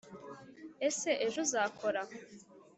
[0.87, 2.01] ese ejo uzakora?